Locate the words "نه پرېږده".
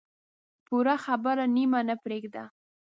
1.89-2.43